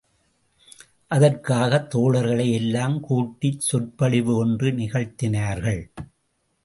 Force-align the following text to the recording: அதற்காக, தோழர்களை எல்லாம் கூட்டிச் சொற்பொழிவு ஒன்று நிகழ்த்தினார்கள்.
அதற்காக, 1.07 1.87
தோழர்களை 1.95 2.53
எல்லாம் 2.53 2.99
கூட்டிச் 2.99 3.59
சொற்பொழிவு 3.59 4.35
ஒன்று 4.35 4.71
நிகழ்த்தினார்கள். 4.71 5.81